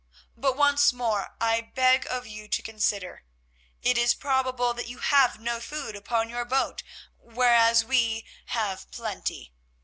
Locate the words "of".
2.09-2.25